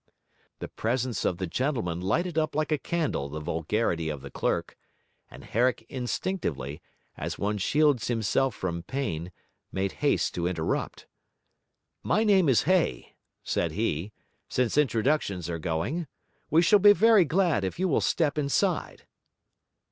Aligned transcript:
The 0.57 0.67
presence 0.67 1.25
of 1.25 1.37
the 1.37 1.45
gentleman 1.45 2.01
lighted 2.01 2.35
up 2.35 2.55
like 2.55 2.71
a 2.71 2.79
candle 2.79 3.29
the 3.29 3.39
vulgarity 3.39 4.09
of 4.09 4.21
the 4.23 4.31
clerk; 4.31 4.75
and 5.29 5.43
Herrick 5.43 5.85
instinctively, 5.89 6.81
as 7.15 7.37
one 7.37 7.59
shields 7.59 8.07
himself 8.07 8.55
from 8.55 8.81
pain, 8.81 9.31
made 9.71 9.91
haste 10.01 10.33
to 10.33 10.47
interrupt. 10.47 11.05
'My 12.01 12.23
name 12.23 12.49
is 12.49 12.63
Hay,' 12.63 13.13
said 13.43 13.73
he, 13.73 14.11
'since 14.49 14.75
introductions 14.75 15.47
are 15.51 15.59
going. 15.59 16.07
We 16.49 16.63
shall 16.63 16.79
be 16.79 16.93
very 16.93 17.23
glad 17.23 17.63
if 17.63 17.77
you 17.77 17.87
will 17.87 18.01
step 18.01 18.39
inside.' 18.39 19.05